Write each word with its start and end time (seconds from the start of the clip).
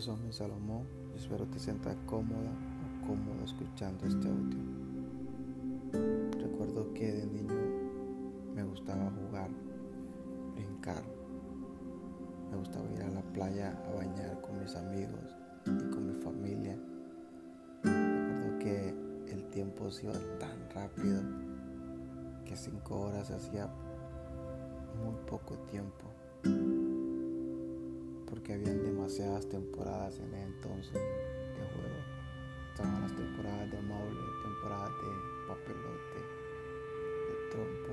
Yo 0.00 0.16
soy 0.16 0.24
mi 0.24 0.32
Salomón 0.32 0.86
y 1.12 1.18
espero 1.18 1.44
te 1.44 1.58
sientas 1.58 1.94
cómoda 2.06 2.48
o 2.48 3.06
cómodo 3.06 3.44
escuchando 3.44 4.06
este 4.06 4.28
audio. 4.28 4.58
Recuerdo 6.40 6.94
que 6.94 7.12
de 7.12 7.26
niño 7.26 7.54
me 8.54 8.64
gustaba 8.64 9.10
jugar, 9.10 9.50
brincar. 10.54 11.02
Me 12.50 12.56
gustaba 12.56 12.90
ir 12.92 13.02
a 13.02 13.10
la 13.10 13.20
playa 13.34 13.78
a 13.88 13.94
bañar 13.94 14.40
con 14.40 14.58
mis 14.60 14.74
amigos 14.74 15.36
y 15.66 15.90
con 15.90 16.06
mi 16.06 16.14
familia. 16.14 16.78
Recuerdo 17.82 18.58
que 18.58 18.94
el 19.28 19.50
tiempo 19.50 19.90
se 19.90 20.06
iba 20.06 20.14
tan 20.38 20.70
rápido 20.74 21.20
que 22.46 22.56
cinco 22.56 23.00
horas 23.02 23.30
hacía 23.30 23.66
muy 25.04 25.14
poco 25.26 25.58
tiempo 25.70 26.06
porque 28.40 28.54
habían 28.54 28.82
demasiadas 28.82 29.46
temporadas 29.50 30.18
en 30.18 30.32
ese 30.34 30.46
entonces 30.46 30.94
de 30.94 31.00
juego. 31.74 32.00
Estaban 32.70 33.02
las 33.02 33.14
temporadas 33.14 33.70
de 33.70 33.82
maule, 33.82 34.20
temporadas 34.42 34.90
de 35.02 35.08
papelote, 35.46 36.20
de 37.28 37.34
trompo, 37.50 37.92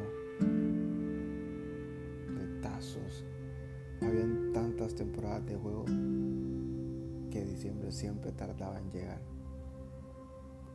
de 2.39 2.61
tazos. 2.61 3.25
Habían 4.01 4.53
tantas 4.53 4.95
temporadas 4.95 5.45
de 5.45 5.57
juego 5.57 5.83
que 7.29 7.43
diciembre 7.43 7.91
siempre 7.91 8.31
tardaba 8.31 8.79
en 8.79 8.89
llegar. 8.89 9.21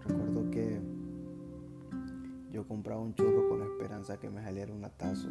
Recuerdo 0.05 0.51
que 0.51 0.83
yo 2.51 2.67
compraba 2.69 3.01
un 3.01 3.15
churro 3.15 3.49
con 3.49 3.61
la 3.61 3.65
esperanza 3.65 4.19
que 4.19 4.29
me 4.29 4.43
saliera 4.43 4.71
un 4.71 4.83
tazo 4.99 5.31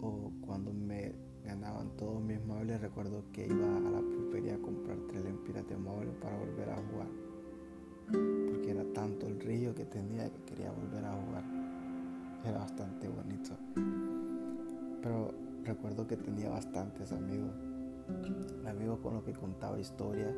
o 0.00 0.32
cuando 0.40 0.72
me 0.72 1.27
ganaban 1.48 1.88
todos 1.96 2.20
mis 2.20 2.38
muebles, 2.44 2.78
recuerdo 2.78 3.24
que 3.32 3.46
iba 3.46 3.66
a 3.66 3.80
la 3.80 4.00
pulpería 4.00 4.56
a 4.56 4.58
comprar 4.58 4.98
tres 5.08 5.24
lempiras 5.24 5.66
de 5.66 5.78
muebles 5.78 6.14
para 6.16 6.36
volver 6.36 6.68
a 6.68 6.76
jugar. 6.76 7.08
Porque 8.06 8.70
era 8.70 8.84
tanto 8.92 9.26
el 9.26 9.40
río 9.40 9.74
que 9.74 9.86
tenía 9.86 10.30
que 10.30 10.42
quería 10.42 10.70
volver 10.70 11.04
a 11.06 11.12
jugar. 11.14 11.44
Era 12.44 12.58
bastante 12.58 13.08
bonito. 13.08 13.56
Pero 15.02 15.32
recuerdo 15.64 16.06
que 16.06 16.18
tenía 16.18 16.50
bastantes 16.50 17.12
amigos. 17.12 17.54
Amigos 18.66 18.98
con 19.02 19.14
los 19.14 19.24
que 19.24 19.32
contaba 19.32 19.80
historias. 19.80 20.34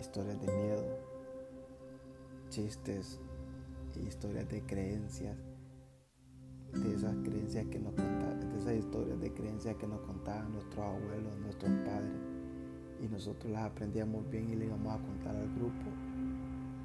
Historias 0.00 0.40
de 0.40 0.52
miedo. 0.52 0.84
Chistes. 2.48 3.20
Historias 3.94 4.48
de 4.48 4.62
creencias 4.62 5.36
de 6.72 6.94
esas 6.94 7.14
creencias 7.24 7.66
que 7.66 7.78
nos 7.78 7.92
contaban, 7.94 8.40
de 8.40 8.58
esas 8.58 8.74
historias 8.74 9.20
de 9.20 9.32
creencias 9.32 9.76
que 9.76 9.86
nos 9.86 10.00
contaban 10.00 10.52
nuestros 10.52 10.84
abuelos, 10.84 11.38
nuestros 11.38 11.70
padres, 11.84 12.20
y 13.00 13.08
nosotros 13.08 13.52
las 13.52 13.64
aprendíamos 13.64 14.28
bien 14.30 14.50
y 14.50 14.56
le 14.56 14.66
íbamos 14.66 14.94
a 14.94 14.98
contar 14.98 15.34
al 15.34 15.48
grupo, 15.54 15.90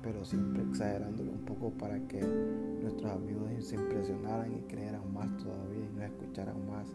pero 0.02 0.24
siempre 0.24 0.64
exagerándolo 0.64 1.32
un 1.32 1.46
poco 1.46 1.72
para 1.72 2.00
que 2.08 2.22
nuestros 2.82 3.12
amigos 3.12 3.50
se 3.60 3.76
impresionaran 3.76 4.54
y 4.54 4.62
creyeran 4.62 5.14
más 5.14 5.36
todavía 5.38 5.86
y 5.86 5.96
nos 5.96 6.04
escucharan 6.06 6.68
más, 6.70 6.88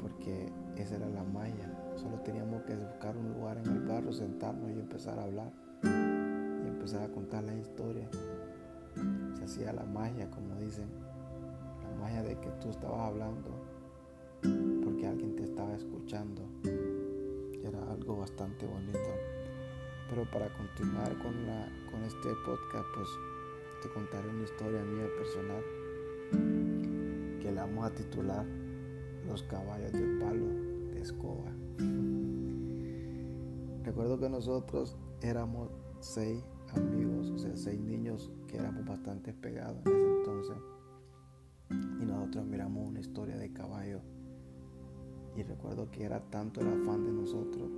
porque 0.00 0.52
esa 0.76 0.96
era 0.96 1.08
la 1.08 1.24
magia. 1.24 1.72
Solo 1.96 2.18
teníamos 2.20 2.62
que 2.62 2.74
buscar 2.76 3.16
un 3.16 3.32
lugar 3.32 3.58
en 3.58 3.66
el 3.66 3.80
barrio, 3.82 4.12
sentarnos 4.12 4.70
y 4.70 4.80
empezar 4.80 5.18
a 5.18 5.24
hablar 5.24 5.52
y 5.82 6.68
empezar 6.68 7.02
a 7.02 7.08
contar 7.08 7.44
las 7.44 7.56
historias. 7.56 8.10
Se 9.34 9.44
hacía 9.44 9.72
la 9.72 9.84
magia, 9.84 10.30
como 10.30 10.54
dicen 10.56 10.88
magia 12.00 12.22
de 12.22 12.38
que 12.40 12.48
tú 12.60 12.70
estabas 12.70 13.08
hablando 13.08 13.50
porque 14.84 15.06
alguien 15.06 15.36
te 15.36 15.44
estaba 15.44 15.74
escuchando. 15.74 16.42
Era 17.62 17.90
algo 17.90 18.18
bastante 18.18 18.66
bonito. 18.66 18.98
Pero 20.08 20.24
para 20.30 20.48
continuar 20.56 21.16
con, 21.18 21.46
la, 21.46 21.68
con 21.90 22.02
este 22.04 22.28
podcast, 22.44 22.86
pues 22.94 23.08
te 23.82 23.88
contaré 23.88 24.28
una 24.28 24.44
historia 24.44 24.80
mía 24.82 25.08
personal 25.18 25.64
que 27.40 27.50
la 27.52 27.62
vamos 27.62 27.86
a 27.86 27.94
titular 27.94 28.44
Los 29.26 29.42
caballos 29.44 29.92
de 29.92 30.20
palo 30.20 30.46
de 30.92 31.00
escoba. 31.00 31.50
Recuerdo 33.84 34.20
que 34.20 34.28
nosotros 34.28 34.98
éramos 35.22 35.70
seis 36.00 36.44
amigos, 36.74 37.30
o 37.30 37.38
sea, 37.38 37.56
seis 37.56 37.80
niños 37.80 38.30
que 38.46 38.58
éramos 38.58 38.84
bastante 38.84 39.32
pegados 39.32 39.78
en 39.86 39.96
ese 39.96 40.06
entonces 40.06 40.75
y 42.00 42.04
nosotros 42.04 42.44
miramos 42.46 42.88
una 42.88 43.00
historia 43.00 43.36
de 43.36 43.52
caballo 43.52 44.00
y 45.36 45.42
recuerdo 45.42 45.90
que 45.90 46.04
era 46.04 46.20
tanto 46.30 46.60
el 46.60 46.68
afán 46.68 47.04
de 47.04 47.12
nosotros 47.12 47.70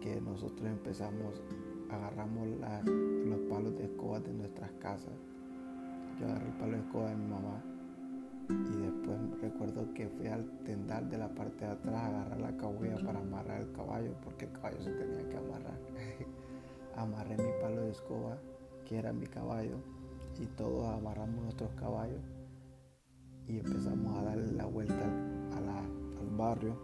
que 0.00 0.20
nosotros 0.20 0.68
empezamos, 0.68 1.42
agarramos 1.90 2.48
los 2.86 3.40
palos 3.50 3.76
de 3.76 3.84
escoba 3.84 4.20
de 4.20 4.32
nuestras 4.32 4.70
casas. 4.72 5.12
Yo 6.18 6.26
agarré 6.26 6.46
el 6.46 6.54
palo 6.54 6.72
de 6.72 6.78
escoba 6.78 7.10
de 7.10 7.16
mi 7.16 7.26
mamá 7.26 7.62
y 8.48 8.76
después 8.80 9.40
recuerdo 9.40 9.92
que 9.94 10.08
fui 10.08 10.26
al 10.26 10.44
tendal 10.64 11.08
de 11.10 11.18
la 11.18 11.28
parte 11.34 11.64
de 11.64 11.70
atrás 11.72 11.94
a 11.94 12.06
agarrar 12.06 12.40
la 12.40 12.56
cabulla 12.56 12.96
para 13.04 13.20
amarrar 13.20 13.60
el 13.60 13.72
caballo 13.72 14.14
porque 14.24 14.46
el 14.46 14.52
caballo 14.52 14.80
se 14.82 14.90
tenía 14.92 15.28
que 15.28 15.36
amarrar. 15.36 15.78
Amarré 16.96 17.36
mi 17.36 17.50
palo 17.60 17.82
de 17.82 17.90
escoba 17.90 18.38
que 18.84 18.98
era 18.98 19.12
mi 19.12 19.26
caballo 19.26 19.76
y 20.40 20.46
todos 20.46 20.88
amarramos 20.88 21.42
nuestros 21.42 21.70
caballos 21.74 22.22
y 23.48 23.58
empezamos 23.58 24.18
a 24.18 24.22
darle 24.22 24.52
la 24.52 24.66
vuelta 24.66 24.94
al 24.94 26.36
barrio, 26.36 26.76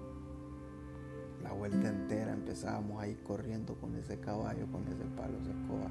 la 1.42 1.52
vuelta 1.52 1.88
entera, 1.88 2.32
empezábamos 2.32 3.00
a 3.00 3.06
ir 3.06 3.22
corriendo 3.22 3.74
con 3.74 3.94
ese 3.94 4.18
caballo, 4.18 4.66
con 4.72 4.82
ese 4.88 5.04
palo 5.16 5.38
de 5.40 5.50
escoba 5.50 5.90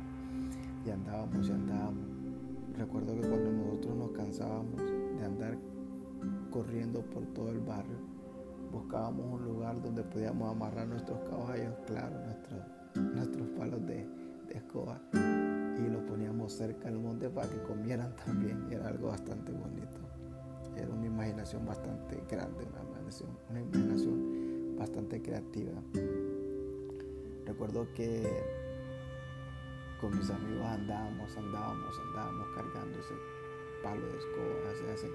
y 0.85 0.89
andábamos 0.89 1.47
y 1.47 1.51
andábamos. 1.51 2.03
Recuerdo 2.77 3.13
que 3.13 3.27
cuando 3.27 3.51
nosotros 3.51 3.95
nos 3.95 4.11
cansábamos 4.11 4.75
de 4.77 5.23
andar 5.23 5.57
corriendo 6.51 7.01
por 7.01 7.25
todo 7.27 7.51
el 7.51 7.59
barrio, 7.59 7.97
buscábamos 8.71 9.39
un 9.39 9.45
lugar 9.45 9.81
donde 9.81 10.03
podíamos 10.03 10.51
amarrar 10.51 10.87
nuestros 10.87 11.19
caballos, 11.29 11.73
claro, 11.85 12.17
nuestros, 12.95 13.47
palos 13.57 13.85
de, 13.85 14.05
de 14.47 14.57
escoba 14.57 14.99
y 15.13 15.89
los 15.89 16.01
poníamos 16.03 16.51
cerca 16.51 16.89
del 16.89 16.99
monte 16.99 17.29
para 17.29 17.47
que 17.47 17.61
comieran 17.63 18.13
también. 18.25 18.67
Era 18.71 18.89
algo 18.89 19.09
bastante 19.09 19.51
bonito 19.51 20.03
era 20.75 20.89
una 20.91 21.05
imaginación 21.05 21.65
bastante 21.65 22.23
grande, 22.29 22.65
una 23.49 23.61
imaginación, 23.61 24.75
bastante 24.77 25.21
creativa. 25.21 25.73
Recuerdo 27.45 27.87
que 27.93 28.43
con 30.01 30.17
mis 30.17 30.29
amigos 30.29 30.65
andábamos, 30.65 31.37
andábamos, 31.37 31.99
andábamos 32.07 32.47
cargando 32.55 32.99
ese 32.99 33.13
palo 33.83 34.05
de 34.05 34.17
escoba 34.17 34.93
ese 34.93 35.07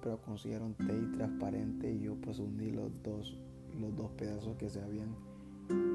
pero 0.00 0.20
consiguieron 0.22 0.74
tape 0.74 1.16
transparente 1.16 1.90
y 1.90 2.00
yo 2.00 2.14
pues 2.16 2.38
uní 2.38 2.70
los 2.70 3.02
dos, 3.02 3.38
los 3.80 3.94
dos 3.96 4.10
pedazos 4.12 4.56
que 4.56 4.68
se 4.68 4.82
habían 4.82 5.14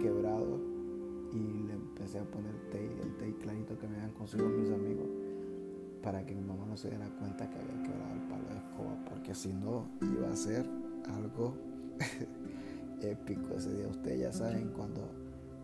quebrado 0.01 0.59
y 1.31 1.67
le 1.67 1.73
empecé 1.73 2.19
a 2.19 2.23
poner 2.23 2.53
tape, 2.71 3.01
el 3.03 3.17
tape 3.17 3.35
clarito 3.41 3.77
que 3.77 3.87
me 3.87 3.97
habían 3.97 4.13
conseguido 4.13 4.49
mis 4.49 4.71
amigos 4.71 5.07
para 6.01 6.25
que 6.25 6.33
mi 6.33 6.41
mamá 6.41 6.65
no 6.65 6.77
se 6.77 6.89
diera 6.89 7.07
cuenta 7.19 7.49
que 7.49 7.57
había 7.57 7.83
quebrado 7.83 8.13
el 8.13 8.21
palo 8.29 8.47
de 8.49 8.57
escoba, 8.57 9.05
porque 9.09 9.35
si 9.35 9.53
no 9.53 9.87
iba 10.01 10.29
a 10.31 10.35
ser 10.35 10.65
algo 11.09 11.53
épico 13.01 13.55
ese 13.55 13.73
día. 13.73 13.87
Ustedes 13.87 14.19
ya 14.19 14.31
saben 14.31 14.69
cuando 14.69 15.01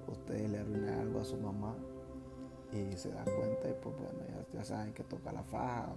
ustedes 0.07 0.49
le 0.49 0.59
arruinan 0.59 0.99
algo 0.99 1.21
a 1.21 1.25
su 1.25 1.37
mamá, 1.37 1.75
y 2.73 2.97
se 2.97 3.09
da 3.09 3.23
cuenta 3.23 3.69
y 3.69 3.75
pues 3.81 3.95
bueno, 3.95 4.19
ya, 4.51 4.63
saben 4.63 4.93
que 4.93 5.03
toca 5.03 5.31
la 5.31 5.43
faja 5.43 5.93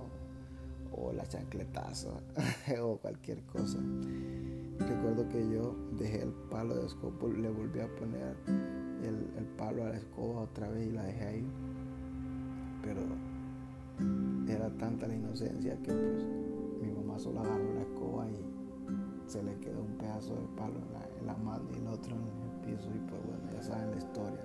la 1.14 1.26
chancletazo 1.26 2.20
o 2.82 2.96
cualquier 2.98 3.42
cosa. 3.42 3.78
Recuerdo 4.78 5.28
que 5.28 5.48
yo 5.48 5.74
dejé 5.98 6.22
el 6.22 6.32
palo 6.50 6.74
de 6.76 6.86
escoba, 6.86 7.28
le 7.28 7.48
volví 7.50 7.80
a 7.80 7.88
poner 7.96 8.36
el, 9.02 9.26
el 9.36 9.44
palo 9.56 9.84
a 9.84 9.88
la 9.90 9.96
escoba 9.96 10.42
otra 10.42 10.68
vez 10.68 10.88
y 10.88 10.92
la 10.92 11.04
dejé 11.04 11.24
ahí. 11.24 11.46
Pero 12.82 13.00
era 14.48 14.70
tanta 14.76 15.06
la 15.06 15.14
inocencia 15.14 15.76
que 15.82 15.92
pues 15.92 16.24
mi 16.82 16.92
mamá 16.92 17.18
solo 17.18 17.40
agarró 17.40 17.74
la 17.74 17.82
escoba 17.82 18.28
y 18.30 18.44
se 19.26 19.42
le 19.42 19.58
quedó 19.58 19.80
un 19.82 19.98
pedazo 19.98 20.34
de 20.34 20.46
palo 20.56 20.74
en 20.78 20.92
la, 20.92 21.18
en 21.18 21.26
la 21.26 21.36
mano 21.36 21.64
y 21.74 21.78
el 21.78 21.86
otro 21.88 22.14
en 22.14 22.22
el 22.22 22.76
piso 22.76 22.88
y 22.94 22.98
pues 23.08 23.22
bueno, 23.24 23.52
ya 23.52 23.62
saben 23.62 23.90
la 23.90 23.96
historia 23.96 24.40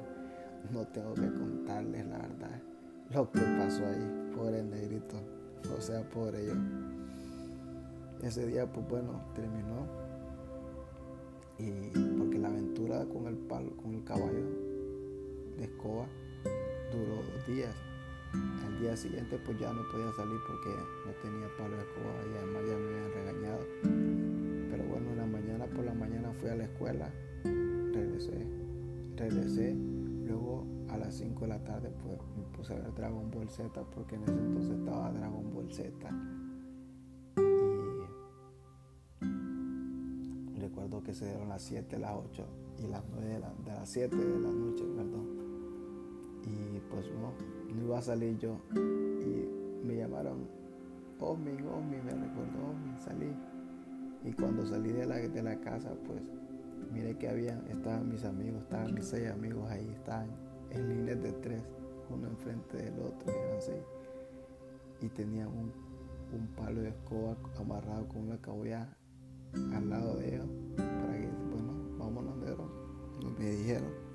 no 0.72 0.88
tengo 0.88 1.14
que 1.14 1.28
contarles 1.34 2.06
la 2.08 2.18
verdad 2.18 2.62
lo 3.14 3.30
que 3.30 3.42
pasó 3.42 3.86
ahí, 3.86 4.32
pobre 4.34 4.64
negrito, 4.64 5.18
o 5.70 5.82
sea, 5.82 6.08
pobre 6.10 6.46
yo. 6.46 6.54
Ese 8.24 8.46
día, 8.46 8.72
pues 8.72 8.88
bueno, 8.88 9.22
terminó 9.34 9.88
Y 11.58 11.90
porque 12.18 12.38
la 12.38 12.50
aventura 12.50 13.06
con 13.06 13.28
el 13.28 13.36
palo, 13.36 13.72
con 13.78 13.96
el 13.96 14.04
caballo 14.04 14.46
de 15.58 15.64
escoba 15.64 16.08
duró 16.92 17.16
dos 17.16 17.48
días. 17.48 17.76
Al 18.66 18.80
día 18.80 18.96
siguiente 18.96 19.38
pues 19.46 19.60
ya 19.60 19.72
no 19.74 19.82
podía 19.92 20.12
salir 20.14 20.40
porque 20.48 20.70
no 21.06 21.12
tenía 21.22 21.48
palo 21.58 21.76
de 21.76 21.84
escoba 21.84 22.14
y 22.32 22.38
además 22.38 22.64
ya 22.68 22.78
me 22.78 22.88
habían 22.88 23.12
regañado. 23.14 23.66
Pero 24.72 24.84
bueno, 24.86 25.12
en 25.12 25.18
la 25.18 25.26
mañana 25.26 25.66
por 25.68 25.86
la 25.86 25.94
mañana 25.94 26.32
fui 26.40 26.50
a 26.50 26.56
la 26.56 26.64
escuela, 26.64 27.12
regresé, 27.44 28.48
regresé, 29.18 29.76
luego 30.26 30.66
a 30.90 30.98
las 30.98 31.16
5 31.16 31.42
de 31.42 31.48
la 31.48 31.64
tarde 31.64 31.92
pues 32.04 32.18
me 32.38 32.44
puse 32.58 32.74
a 32.74 32.78
ver 32.78 32.94
Dragon 32.94 33.30
Ball 33.32 33.50
Z 33.50 33.70
porque 33.94 34.16
en 34.16 34.24
ese 34.24 34.32
entonces 34.32 34.78
estaba 34.80 35.12
Dragon 35.12 35.41
que 41.12 41.16
se 41.16 41.26
dieron 41.26 41.50
las 41.50 41.62
7, 41.64 42.00
las 42.00 42.14
8 42.14 42.46
y 42.80 42.88
las 42.88 43.04
9 43.12 43.28
de, 43.28 43.34
de 43.36 43.78
las 43.78 43.90
7 43.90 44.16
de 44.16 44.40
la 44.40 44.50
noche, 44.50 44.86
perdón. 44.96 45.28
Y 46.46 46.80
pues 46.90 47.06
no, 47.12 47.34
no 47.76 47.84
iba 47.84 47.98
a 47.98 48.02
salir 48.02 48.38
yo. 48.38 48.56
Y 48.74 49.86
me 49.86 49.98
llamaron 49.98 50.48
Omi, 51.20 51.52
Omi, 51.52 51.98
me 51.98 52.12
recuerdo 52.12 52.70
Omi, 52.70 52.98
salí. 52.98 53.36
Y 54.24 54.32
cuando 54.32 54.66
salí 54.66 54.94
de 54.94 55.06
la, 55.06 55.16
de 55.18 55.44
la 55.44 55.60
casa, 55.60 55.94
pues 56.08 56.22
miré 56.94 57.18
que 57.18 57.28
habían, 57.28 57.68
estaban 57.68 58.08
mis 58.08 58.24
amigos, 58.24 58.62
estaban 58.64 58.94
mis 58.94 59.06
seis 59.06 59.30
amigos 59.32 59.70
ahí, 59.70 59.92
estaban 59.94 60.30
en 60.70 60.88
líneas 60.88 61.22
de 61.22 61.34
tres, 61.34 61.62
uno 62.10 62.28
enfrente 62.28 62.78
del 62.78 62.98
otro, 63.02 63.34
eran 63.34 63.62
seis. 63.62 63.84
Y 65.02 65.10
tenían 65.10 65.50
un, 65.50 65.74
un 66.34 66.48
palo 66.56 66.80
de 66.80 66.90
escoba 66.90 67.36
amarrado 67.60 68.08
con 68.08 68.22
una 68.22 68.38
cabulla 68.38 68.96
al 69.54 69.90
lado 69.90 70.16
de 70.18 70.36
ellos 70.36 70.48
para 70.78 71.14
que, 71.20 71.30
bueno, 71.52 71.74
vámonos, 71.98 72.38
negro, 72.38 72.70
me 73.38 73.50
dijeron 73.50 74.12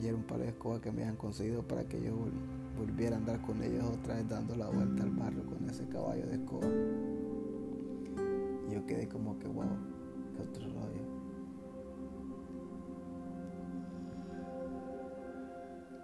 y 0.00 0.06
era 0.06 0.16
un 0.16 0.24
par 0.24 0.38
de 0.38 0.48
escobas 0.48 0.80
que 0.80 0.92
me 0.92 1.02
habían 1.02 1.16
conseguido 1.16 1.62
para 1.62 1.84
que 1.84 2.02
yo 2.02 2.14
volviera 2.76 3.16
a 3.16 3.18
andar 3.18 3.40
con 3.40 3.62
ellos 3.62 3.84
otra 3.84 4.16
vez 4.16 4.28
dando 4.28 4.54
la 4.56 4.68
vuelta 4.68 5.02
al 5.02 5.10
barrio 5.10 5.44
con 5.46 5.68
ese 5.68 5.86
caballo 5.88 6.26
de 6.26 6.34
escoba. 6.34 6.66
Y 8.68 8.74
yo 8.74 8.84
quedé 8.86 9.08
como 9.08 9.38
que, 9.38 9.48
wow, 9.48 9.66
qué 10.34 10.42
otro 10.42 10.64
rollo. 10.64 11.06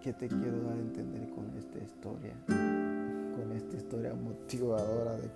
¿Qué 0.01 0.13
te 0.15 0.27
quiero 0.27 0.63
dar 0.63 0.73
a 0.73 0.81
entender 0.81 1.29
con 1.31 1.57
esta 1.57 1.79
historia? 1.79 2.35
Con 2.47 3.53
esta 3.53 3.77
historia 3.77 4.15
motivadora 4.15 5.17
de 5.17 5.31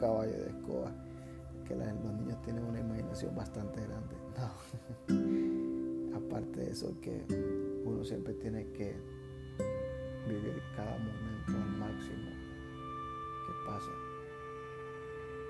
caballo 0.00 0.32
de 0.32 0.48
escoba. 0.48 0.90
Que 1.66 1.76
los 1.76 2.14
niños 2.14 2.40
tienen 2.42 2.64
una 2.64 2.80
imaginación 2.80 3.34
bastante 3.34 3.80
grande. 3.80 4.16
No. 5.08 6.16
Aparte 6.16 6.60
de 6.60 6.70
eso 6.70 6.94
que 7.00 7.24
uno 7.84 8.04
siempre 8.04 8.34
tiene 8.34 8.66
que 8.72 8.94
vivir 10.26 10.62
cada 10.76 10.98
momento 10.98 11.52
al 11.52 11.78
máximo 11.78 12.30
que 13.46 13.52
pasa. 13.66 13.90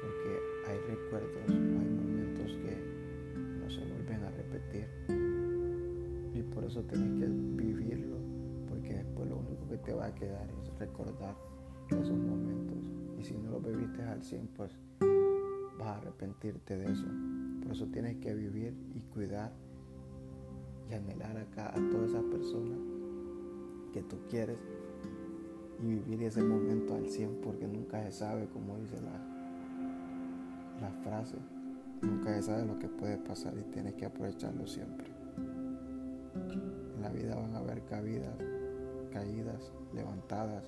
Porque 0.01 0.41
hay 0.67 0.79
recuerdos, 0.95 1.31
hay 1.49 1.59
momentos 1.59 2.53
que 2.53 2.77
no 3.61 3.71
se 3.71 3.81
vuelven 3.85 4.25
a 4.25 4.31
repetir. 4.31 4.89
Y 6.35 6.43
por 6.55 6.65
eso 6.65 6.83
tienes 6.83 7.21
que 7.21 7.27
vivirlo, 7.63 8.17
porque 8.69 8.95
después 8.95 9.29
lo 9.29 9.37
único 9.37 9.69
que 9.69 9.79
te 9.79 9.93
va 9.95 10.07
a 10.07 10.15
quedar 10.15 10.49
es 10.63 10.79
recordar 10.79 11.37
esos 11.89 12.19
momentos. 12.19 12.91
Y 13.19 13.25
si 13.25 13.35
no 13.35 13.53
los 13.53 13.63
viviste 13.63 14.03
al 14.03 14.23
100, 14.23 14.49
pues 14.57 14.73
vas 15.83 15.97
a 15.97 15.97
arrepentirte 15.99 16.77
de 16.77 16.93
eso. 16.93 17.07
Por 17.63 17.73
eso 17.73 17.87
tienes 17.87 18.17
que 18.17 18.35
vivir 18.35 18.75
y 18.95 19.01
cuidar 19.13 19.53
y 20.91 20.95
anhelar 20.95 21.37
acá 21.37 21.69
a 21.69 21.91
todas 21.91 22.11
esas 22.11 22.25
personas 22.25 22.79
que 23.93 24.03
tú 24.03 24.17
quieres 24.29 24.59
y 25.81 25.87
vivir 25.87 26.23
ese 26.23 26.43
momento 26.43 26.95
al 26.95 27.09
100 27.09 27.41
porque 27.43 27.67
nunca 27.67 28.03
se 28.05 28.13
sabe, 28.13 28.47
como 28.47 28.77
dice 28.79 29.01
la, 29.01 29.21
la 30.81 30.91
frase, 31.03 31.37
nunca 32.01 32.35
se 32.35 32.43
sabe 32.43 32.65
lo 32.67 32.79
que 32.79 32.89
puede 32.89 33.19
pasar 33.19 33.55
y 33.59 33.63
tienes 33.73 33.95
que 33.95 34.07
aprovecharlo 34.07 34.67
siempre. 34.67 35.09
En 36.97 37.03
la 37.03 37.09
vida 37.09 37.35
van 37.35 37.55
a 37.55 37.59
haber 37.59 37.83
caídas, 37.85 38.37
caídas, 39.13 39.73
levantadas. 39.93 40.65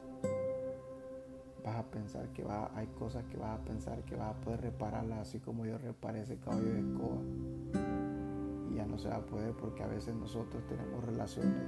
Vas 1.65 1.77
a 1.77 1.83
pensar 1.83 2.29
que 2.35 2.45
va, 2.45 2.71
hay 2.75 2.87
cosas 2.89 3.25
que 3.25 3.39
vas 3.39 3.59
a 3.59 3.65
pensar 3.65 4.05
que 4.05 4.15
vas 4.15 4.37
a 4.37 4.41
poder 4.41 4.61
repararlas 4.61 5.21
así 5.21 5.41
como 5.41 5.65
yo 5.65 5.79
reparé 5.79 6.21
ese 6.21 6.37
caballo 6.37 6.73
de 6.73 6.81
escoba. 6.81 7.23
Ya 8.75 8.87
no 8.87 8.99
se 8.99 9.09
va 9.09 9.17
a 9.17 9.27
poder 9.27 9.53
porque 9.55 9.83
a 9.83 9.87
veces 9.87 10.15
nosotros 10.15 10.63
tenemos 10.67 11.03
relaciones 11.05 11.63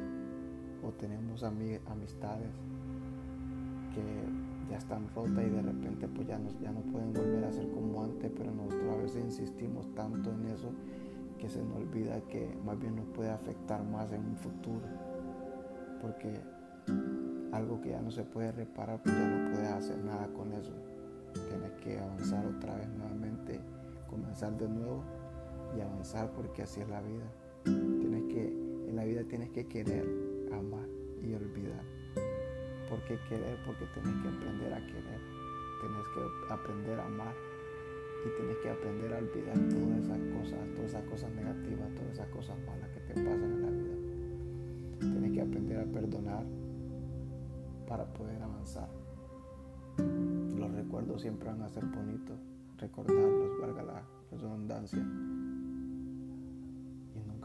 o 0.82 0.90
tenemos 0.92 1.42
amistades 1.42 2.50
que 3.94 4.70
ya 4.70 4.76
están 4.76 5.08
rotas 5.14 5.44
y 5.44 5.50
de 5.50 5.62
repente 5.62 6.08
pues 6.08 6.28
ya 6.28 6.38
no, 6.38 6.50
ya 6.60 6.72
no 6.72 6.80
pueden 6.80 7.12
volver 7.12 7.44
a 7.44 7.52
ser 7.52 7.70
como 7.70 8.04
antes, 8.04 8.30
pero 8.36 8.50
nosotros 8.52 8.92
a 8.92 8.96
veces 8.96 9.24
insistimos 9.24 9.92
tanto 9.94 10.30
en 10.32 10.46
eso 10.46 10.72
que 11.38 11.48
se 11.48 11.62
nos 11.62 11.78
olvida 11.78 12.20
que 12.22 12.54
más 12.64 12.78
bien 12.78 12.96
nos 12.96 13.06
puede 13.06 13.30
afectar 13.30 13.82
más 13.84 14.12
en 14.12 14.24
un 14.26 14.36
futuro, 14.36 14.86
porque 16.00 16.40
algo 17.56 17.80
que 17.80 17.90
ya 17.90 18.00
no 18.00 18.10
se 18.10 18.22
puede 18.22 18.52
reparar, 18.52 19.02
pues 19.02 19.14
ya 19.14 19.26
no 19.26 19.50
puedes 19.50 19.70
hacer 19.70 19.98
nada 20.04 20.28
con 20.28 20.52
eso. 20.52 20.72
Tienes 21.48 21.72
que 21.82 21.98
avanzar 21.98 22.46
otra 22.46 22.76
vez 22.76 22.88
nuevamente, 22.88 23.60
comenzar 24.08 24.56
de 24.56 24.68
nuevo 24.68 25.02
y 25.76 25.80
avanzar 25.80 26.30
porque 26.32 26.62
así 26.62 26.80
es 26.80 26.88
la 26.88 27.00
vida. 27.00 27.24
Tienes 27.64 28.24
que, 28.32 28.46
en 28.88 28.96
la 28.96 29.04
vida 29.04 29.22
tienes 29.24 29.50
que 29.50 29.66
querer, 29.66 30.06
amar 30.52 30.86
y 31.22 31.34
olvidar. 31.34 31.82
¿Por 32.88 33.00
qué 33.04 33.18
querer? 33.28 33.58
Porque 33.66 33.84
tienes 33.94 34.14
que 34.22 34.28
aprender 34.28 34.72
a 34.72 34.86
querer. 34.86 35.20
Tienes 35.80 36.06
que 36.14 36.52
aprender 36.52 37.00
a 37.00 37.06
amar 37.06 37.34
y 38.24 38.36
tienes 38.36 38.56
que 38.58 38.70
aprender 38.70 39.12
a 39.12 39.18
olvidar 39.18 39.54
todas 39.68 39.98
esas 40.04 40.18
cosas, 40.34 40.74
todas 40.74 40.90
esas 40.90 41.04
cosas 41.04 41.30
negativas, 41.32 41.94
todas 41.94 42.12
esas 42.12 42.28
cosas 42.28 42.56
malas 42.66 42.88
que 42.90 43.00
te 43.00 43.14
pasan 43.14 43.52
en 43.52 43.62
la 43.62 43.70
vida. 43.70 45.10
Tienes 45.12 45.32
que 45.32 45.42
aprender 45.42 45.80
a 45.80 45.84
perdonar 45.84 46.44
para 47.86 48.04
poder 48.12 48.42
avanzar. 48.42 48.88
Los 49.98 50.72
recuerdos 50.72 51.22
siempre 51.22 51.48
van 51.48 51.62
a 51.62 51.68
ser 51.68 51.84
bonitos, 51.86 52.38
recordarlos, 52.78 53.60
valga 53.60 53.82
la 53.82 54.02
redundancia 54.30 55.04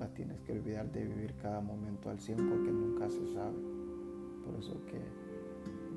tienes 0.09 0.39
que 0.41 0.53
olvidar 0.53 0.91
de 0.91 1.05
vivir 1.05 1.33
cada 1.41 1.61
momento 1.61 2.09
al 2.09 2.19
100 2.19 2.37
porque 2.37 2.71
nunca 2.71 3.09
se 3.09 3.25
sabe. 3.33 3.55
Por 4.45 4.55
eso 4.59 4.73
que 4.85 4.99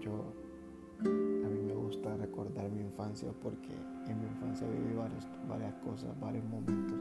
yo, 0.01 0.33
a 1.01 1.49
mí 1.49 1.61
me 1.67 1.75
gusta 1.75 2.17
recordar 2.17 2.71
mi 2.71 2.83
infancia 2.83 3.31
porque 3.43 3.73
en 4.07 4.21
mi 4.21 4.27
infancia 4.27 4.67
viví 4.69 4.95
varias, 4.95 5.27
varias 5.49 5.75
cosas, 5.77 6.19
varios 6.21 6.45
momentos 6.45 6.99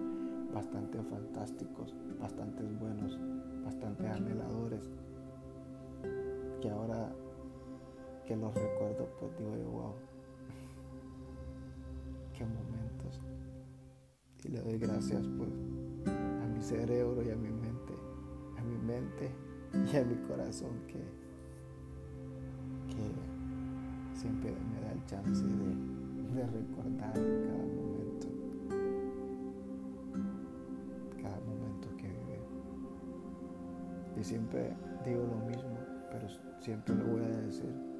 bastante 0.53 1.01
fantásticos, 1.03 1.95
bastante 2.19 2.63
buenos, 2.79 3.17
bastante 3.65 4.07
anheladores, 4.07 4.89
que 8.25 8.35
los 8.35 8.53
recuerdo 8.53 9.09
pues 9.19 9.37
digo 9.37 9.55
yo, 9.57 9.69
wow, 9.69 9.93
qué 12.37 12.45
momentos. 12.45 13.21
Y 14.43 14.49
le 14.49 14.61
doy 14.61 14.77
gracias 14.77 15.27
pues 15.37 15.49
cerebro 16.63 17.21
y 17.21 17.29
a 17.29 17.35
mi 17.35 17.49
mente, 17.49 17.93
a 18.57 18.63
mi 18.63 18.77
mente 18.77 19.29
y 19.73 19.97
a 19.97 20.03
mi 20.03 20.15
corazón 20.27 20.71
que, 20.87 20.99
que 22.87 24.19
siempre 24.19 24.51
me 24.51 24.81
da 24.81 24.93
el 24.93 25.05
chance 25.05 25.43
de, 25.43 25.75
de 26.35 26.47
recordar 26.47 27.13
cada 27.13 27.65
momento, 27.65 28.27
cada 31.21 31.39
momento 31.41 31.89
que 31.97 32.07
vive. 32.07 32.39
Y 34.19 34.23
siempre 34.23 34.73
digo 35.05 35.23
lo 35.23 35.45
mismo, 35.49 35.77
pero 36.11 36.27
siempre 36.61 36.95
lo 36.95 37.05
voy 37.05 37.23
a 37.23 37.41
decir. 37.41 37.92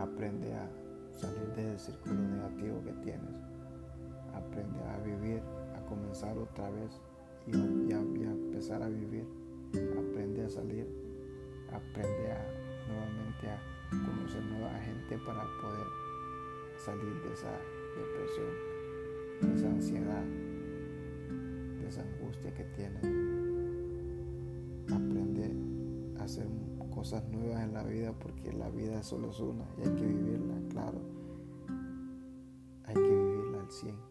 Aprende 0.00 0.52
a 0.54 0.68
salir 1.12 1.52
del 1.54 1.78
círculo 1.78 2.14
negativo 2.14 2.82
que 2.82 2.92
tienes. 3.04 3.36
Aprende 4.34 4.82
a 4.82 4.98
vivir 4.98 5.42
comenzar 5.90 6.38
otra 6.38 6.70
vez 6.70 7.00
y, 7.46 7.88
ya 7.88 7.98
empezar 7.98 8.82
a 8.82 8.88
vivir. 8.88 9.26
Aprende 9.98 10.44
a 10.44 10.48
salir, 10.48 10.86
aprende 11.72 12.32
a 12.32 12.60
nuevamente 12.88 13.48
a 13.48 13.60
conocer 13.90 14.42
nueva 14.44 14.72
gente 14.80 15.18
para 15.18 15.44
poder 15.60 15.86
salir 16.84 17.14
de 17.22 17.32
esa 17.32 17.52
depresión, 17.96 18.50
de 19.42 19.54
esa 19.54 19.68
ansiedad, 19.68 20.24
de 21.78 21.88
esa 21.88 22.02
angustia 22.02 22.54
que 22.54 22.64
tienes. 22.64 23.04
Aprende 24.92 25.54
a 26.18 26.24
hacer 26.24 26.46
cosas 27.00 27.24
nuevas 27.28 27.64
en 27.64 27.72
la 27.72 27.82
vida 27.82 28.12
porque 28.12 28.52
la 28.52 28.68
vida 28.68 29.02
solo 29.02 29.30
es 29.30 29.40
una 29.40 29.64
y 29.78 29.88
hay 29.88 29.94
que 29.96 30.06
vivirla, 30.06 30.54
claro. 30.68 30.98
Hay 32.84 32.94
que 32.94 33.00
vivirla 33.00 33.60
al 33.60 33.70
100 33.70 34.10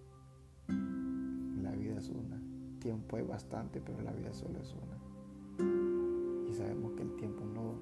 tiempo 2.80 3.18
hay 3.18 3.24
bastante, 3.24 3.82
pero 3.82 4.02
la 4.02 4.12
vida 4.12 4.34
solo 4.34 4.60
es 4.60 4.74
una. 4.74 6.50
Y 6.50 6.54
sabemos 6.54 6.94
que 6.94 7.04
el 7.04 7.16
tiempo 7.18 7.44
no 7.46 7.76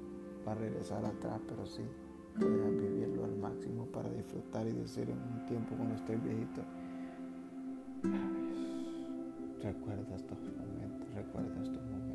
va 0.46 0.52
a 0.52 0.56
regresar 0.56 1.06
atrás, 1.06 1.40
pero 1.48 1.66
sí 1.66 1.84
puedes 2.36 2.78
vivirlo 2.78 3.26
al 3.26 3.38
máximo 3.38 3.86
para 3.86 4.10
disfrutar 4.10 4.68
y 4.68 4.74
decir 4.74 5.10
en 5.10 5.18
un 5.18 5.46
tiempo 5.46 5.76
cuando 5.76 5.96
estés 5.96 6.22
viejito, 6.22 6.62
recuerda 9.64 10.16
estos 10.16 10.38
momentos, 10.40 11.14
recuerda 11.16 11.64
estos 11.64 11.84
momentos. 11.84 12.07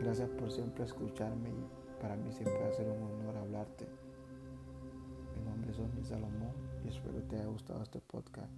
Gracias 0.00 0.28
por 0.30 0.50
siempre 0.50 0.84
escucharme 0.84 1.50
y 1.50 2.00
para 2.00 2.16
mí 2.16 2.32
siempre 2.32 2.58
va 2.58 2.68
a 2.68 2.72
ser 2.72 2.88
un 2.88 3.02
honor 3.02 3.36
hablarte. 3.36 3.86
Mi 5.36 5.44
nombre 5.44 5.70
es 5.70 5.78
Osmi 5.78 6.02
Salomón 6.04 6.52
y 6.84 6.88
espero 6.88 7.22
te 7.24 7.36
haya 7.36 7.46
gustado 7.46 7.82
este 7.82 8.00
podcast. 8.00 8.50